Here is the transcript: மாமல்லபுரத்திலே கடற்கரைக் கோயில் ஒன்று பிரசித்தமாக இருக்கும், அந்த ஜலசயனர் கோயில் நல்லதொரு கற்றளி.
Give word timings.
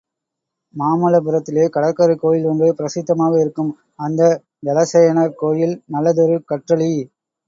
மாமல்லபுரத்திலே 0.73 1.65
கடற்கரைக் 1.69 2.19
கோயில் 2.19 2.45
ஒன்று 2.45 2.67
பிரசித்தமாக 2.73 3.39
இருக்கும், 3.39 3.69
அந்த 3.99 4.21
ஜலசயனர் 4.65 5.35
கோயில் 5.35 5.75
நல்லதொரு 5.87 6.43
கற்றளி. 6.45 6.91